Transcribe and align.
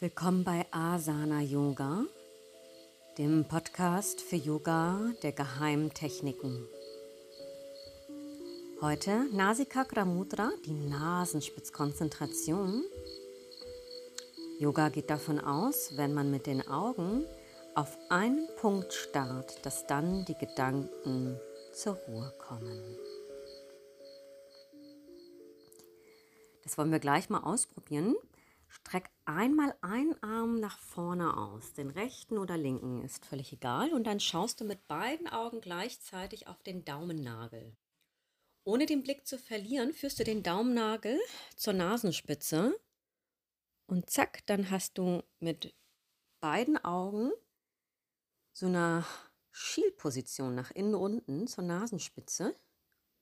Willkommen 0.00 0.44
bei 0.44 0.64
Asana 0.70 1.40
Yoga, 1.40 2.04
dem 3.18 3.44
Podcast 3.48 4.20
für 4.20 4.36
Yoga 4.36 5.10
der 5.24 5.32
geheimen 5.32 5.92
Techniken. 5.92 6.68
Heute 8.80 9.26
Nasika 9.32 9.84
Mudra, 10.04 10.52
die 10.64 10.70
Nasenspitzkonzentration. 10.70 12.84
Yoga 14.60 14.88
geht 14.90 15.10
davon 15.10 15.40
aus, 15.40 15.96
wenn 15.96 16.14
man 16.14 16.30
mit 16.30 16.46
den 16.46 16.64
Augen 16.68 17.26
auf 17.74 17.98
einen 18.08 18.46
Punkt 18.60 18.92
starrt, 18.92 19.66
dass 19.66 19.88
dann 19.88 20.24
die 20.26 20.38
Gedanken 20.38 21.40
zur 21.72 21.94
Ruhe 21.94 22.32
kommen. 22.38 22.80
Das 26.62 26.78
wollen 26.78 26.92
wir 26.92 27.00
gleich 27.00 27.30
mal 27.30 27.40
ausprobieren. 27.40 28.14
Streck 28.68 29.10
einmal 29.24 29.74
einen 29.80 30.22
Arm 30.22 30.60
nach 30.60 30.78
vorne 30.78 31.36
aus, 31.36 31.72
den 31.72 31.90
rechten 31.90 32.38
oder 32.38 32.56
linken, 32.56 33.02
ist 33.02 33.24
völlig 33.24 33.52
egal. 33.52 33.92
Und 33.92 34.06
dann 34.06 34.20
schaust 34.20 34.60
du 34.60 34.64
mit 34.64 34.86
beiden 34.86 35.26
Augen 35.26 35.60
gleichzeitig 35.60 36.46
auf 36.46 36.62
den 36.62 36.84
Daumennagel. 36.84 37.76
Ohne 38.64 38.86
den 38.86 39.02
Blick 39.02 39.26
zu 39.26 39.38
verlieren, 39.38 39.94
führst 39.94 40.20
du 40.20 40.24
den 40.24 40.42
Daumennagel 40.42 41.18
zur 41.56 41.72
Nasenspitze 41.72 42.78
und 43.86 44.10
zack, 44.10 44.44
dann 44.46 44.70
hast 44.70 44.98
du 44.98 45.22
mit 45.40 45.74
beiden 46.40 46.76
Augen 46.84 47.32
so 48.52 48.66
eine 48.66 49.06
Schielposition 49.50 50.54
nach 50.54 50.70
innen 50.70 50.94
unten 50.94 51.46
zur 51.46 51.64
Nasenspitze 51.64 52.54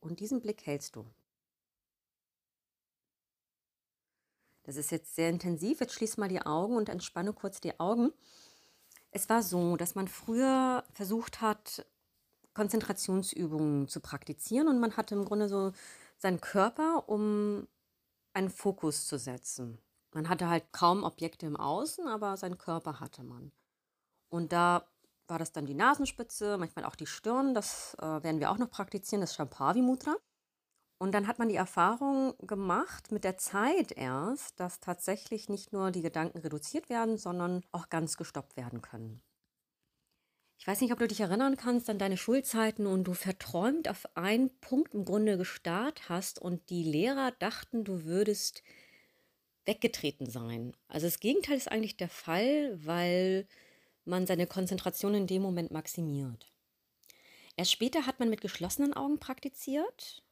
und 0.00 0.18
diesen 0.18 0.40
Blick 0.40 0.66
hältst 0.66 0.96
du. 0.96 1.06
Das 4.68 4.76
ist 4.76 4.90
jetzt 4.90 5.14
sehr 5.14 5.30
intensiv. 5.30 5.80
Jetzt 5.80 5.94
schließ 5.94 6.18
mal 6.18 6.28
die 6.28 6.42
Augen 6.42 6.76
und 6.76 6.90
entspanne 6.90 7.32
kurz 7.32 7.58
die 7.58 7.80
Augen. 7.80 8.12
Es 9.10 9.30
war 9.30 9.42
so, 9.42 9.78
dass 9.78 9.94
man 9.94 10.08
früher 10.08 10.84
versucht 10.92 11.40
hat, 11.40 11.86
Konzentrationsübungen 12.52 13.88
zu 13.88 14.00
praktizieren 14.00 14.68
und 14.68 14.78
man 14.78 14.94
hatte 14.98 15.14
im 15.14 15.24
Grunde 15.24 15.48
so 15.48 15.72
seinen 16.18 16.42
Körper, 16.42 17.08
um 17.08 17.66
einen 18.34 18.50
Fokus 18.50 19.06
zu 19.06 19.18
setzen. 19.18 19.78
Man 20.12 20.28
hatte 20.28 20.50
halt 20.50 20.70
kaum 20.70 21.02
Objekte 21.02 21.46
im 21.46 21.56
Außen, 21.56 22.06
aber 22.06 22.36
seinen 22.36 22.58
Körper 22.58 23.00
hatte 23.00 23.24
man. 23.24 23.52
Und 24.28 24.52
da 24.52 24.86
war 25.28 25.38
das 25.38 25.52
dann 25.52 25.64
die 25.64 25.72
Nasenspitze, 25.72 26.58
manchmal 26.58 26.84
auch 26.84 26.96
die 26.96 27.06
Stirn, 27.06 27.54
das 27.54 27.94
äh, 28.00 28.22
werden 28.22 28.38
wir 28.38 28.50
auch 28.50 28.58
noch 28.58 28.70
praktizieren, 28.70 29.22
das 29.22 29.34
Shampavi 29.34 29.80
Mudra. 29.80 30.14
Und 30.98 31.12
dann 31.12 31.28
hat 31.28 31.38
man 31.38 31.48
die 31.48 31.54
Erfahrung 31.54 32.34
gemacht 32.38 33.12
mit 33.12 33.22
der 33.22 33.38
Zeit 33.38 33.92
erst, 33.92 34.58
dass 34.58 34.80
tatsächlich 34.80 35.48
nicht 35.48 35.72
nur 35.72 35.92
die 35.92 36.02
Gedanken 36.02 36.38
reduziert 36.38 36.88
werden, 36.90 37.16
sondern 37.16 37.64
auch 37.70 37.88
ganz 37.88 38.16
gestoppt 38.16 38.56
werden 38.56 38.82
können. 38.82 39.22
Ich 40.58 40.66
weiß 40.66 40.80
nicht, 40.80 40.92
ob 40.92 40.98
du 40.98 41.06
dich 41.06 41.20
erinnern 41.20 41.56
kannst 41.56 41.88
an 41.88 41.98
deine 41.98 42.16
Schulzeiten 42.16 42.88
und 42.88 43.04
du 43.04 43.14
verträumt 43.14 43.88
auf 43.88 44.08
einen 44.16 44.50
Punkt 44.58 44.92
im 44.92 45.04
Grunde 45.04 45.38
gestarrt 45.38 46.08
hast 46.08 46.40
und 46.40 46.68
die 46.68 46.82
Lehrer 46.82 47.30
dachten, 47.38 47.84
du 47.84 48.04
würdest 48.04 48.64
weggetreten 49.66 50.28
sein. 50.28 50.76
Also 50.88 51.06
das 51.06 51.20
Gegenteil 51.20 51.56
ist 51.56 51.70
eigentlich 51.70 51.96
der 51.96 52.08
Fall, 52.08 52.76
weil 52.84 53.46
man 54.04 54.26
seine 54.26 54.48
Konzentration 54.48 55.14
in 55.14 55.28
dem 55.28 55.42
Moment 55.42 55.70
maximiert. 55.70 56.50
Erst 57.56 57.72
später 57.72 58.06
hat 58.06 58.18
man 58.18 58.30
mit 58.30 58.40
geschlossenen 58.40 58.94
Augen 58.94 59.20
praktiziert 59.20 60.24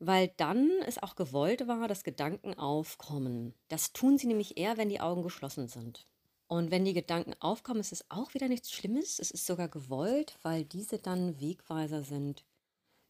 weil 0.00 0.32
dann 0.38 0.70
es 0.86 1.00
auch 1.00 1.14
gewollt 1.14 1.68
war, 1.68 1.86
dass 1.86 2.02
Gedanken 2.02 2.54
aufkommen. 2.54 3.54
Das 3.68 3.92
tun 3.92 4.18
sie 4.18 4.26
nämlich 4.26 4.56
eher, 4.56 4.78
wenn 4.78 4.88
die 4.88 5.00
Augen 5.00 5.22
geschlossen 5.22 5.68
sind. 5.68 6.06
Und 6.48 6.70
wenn 6.70 6.84
die 6.84 6.94
Gedanken 6.94 7.34
aufkommen, 7.38 7.80
ist 7.80 7.92
es 7.92 8.10
auch 8.10 8.34
wieder 8.34 8.48
nichts 8.48 8.72
Schlimmes. 8.72 9.20
Es 9.20 9.30
ist 9.30 9.46
sogar 9.46 9.68
gewollt, 9.68 10.36
weil 10.42 10.64
diese 10.64 10.98
dann 10.98 11.38
Wegweiser 11.38 12.02
sind 12.02 12.44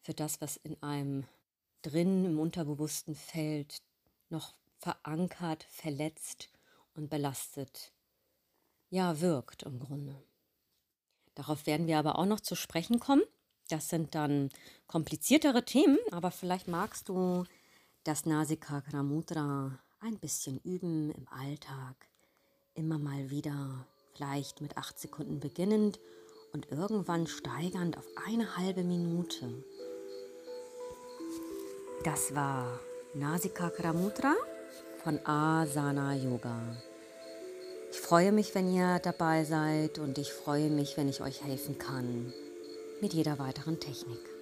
für 0.02 0.12
das, 0.12 0.40
was 0.40 0.56
in 0.56 0.82
einem 0.82 1.26
drin 1.82 2.24
im 2.26 2.38
unterbewussten 2.40 3.14
Feld 3.14 3.82
noch 4.28 4.54
verankert, 4.78 5.64
verletzt 5.70 6.50
und 6.94 7.08
belastet, 7.08 7.92
ja, 8.90 9.20
wirkt 9.20 9.62
im 9.62 9.78
Grunde. 9.78 10.20
Darauf 11.34 11.66
werden 11.66 11.86
wir 11.86 11.98
aber 11.98 12.18
auch 12.18 12.26
noch 12.26 12.40
zu 12.40 12.56
sprechen 12.56 12.98
kommen. 12.98 13.22
Das 13.70 13.88
sind 13.88 14.16
dann 14.16 14.50
kompliziertere 14.88 15.64
Themen, 15.64 15.98
aber 16.10 16.32
vielleicht 16.32 16.66
magst 16.66 17.08
du 17.08 17.44
das 18.02 18.26
Nasikakra 18.26 19.04
Mudra 19.04 19.78
ein 20.00 20.18
bisschen 20.18 20.58
üben 20.64 21.12
im 21.12 21.28
Alltag. 21.28 21.94
Immer 22.74 22.98
mal 22.98 23.30
wieder, 23.30 23.86
vielleicht 24.12 24.60
mit 24.60 24.76
acht 24.76 24.98
Sekunden 24.98 25.38
beginnend 25.38 26.00
und 26.52 26.72
irgendwann 26.72 27.28
steigernd 27.28 27.96
auf 27.96 28.06
eine 28.26 28.56
halbe 28.56 28.82
Minute. 28.82 29.62
Das 32.02 32.34
war 32.34 32.80
Nasikakra 33.14 33.92
Mudra 33.92 34.34
von 35.04 35.24
Asana 35.24 36.16
Yoga. 36.16 36.76
Ich 37.92 38.00
freue 38.00 38.32
mich, 38.32 38.52
wenn 38.56 38.74
ihr 38.74 38.98
dabei 38.98 39.44
seid 39.44 40.00
und 40.00 40.18
ich 40.18 40.32
freue 40.32 40.70
mich, 40.70 40.96
wenn 40.96 41.08
ich 41.08 41.20
euch 41.20 41.44
helfen 41.44 41.78
kann 41.78 42.32
mit 43.00 43.12
jeder 43.12 43.38
weiteren 43.38 43.78
Technik. 43.80 44.39